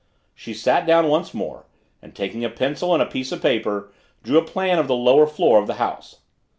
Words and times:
She 0.33 0.55
sat 0.55 0.87
down 0.87 1.09
once 1.09 1.31
more, 1.31 1.67
and 2.01 2.15
taking 2.15 2.43
a 2.43 2.49
pencil 2.49 2.95
and 2.95 3.03
a 3.03 3.05
piece 3.05 3.31
of 3.31 3.39
paper 3.43 3.91
drew 4.23 4.39
a 4.39 4.43
plan 4.43 4.79
of 4.79 4.87
the 4.87 4.95
lower 4.95 5.27
floor 5.27 5.59
of 5.59 5.67
the 5.67 5.75
house. 5.75 6.21